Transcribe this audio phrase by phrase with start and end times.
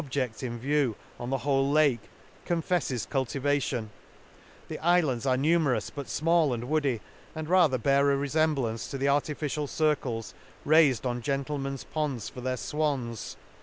[0.09, 2.09] je<5l in view, on the whole Lake
[2.47, 3.05] confeffe?
[3.07, 3.89] cuitivation;—
[4.67, 6.99] the inlands are numerous, but fmall and woody,
[7.35, 10.33] and rather bear a refemblance to the artificial circles
[10.65, 13.35] railed on gentlemen's ponds for their fwans.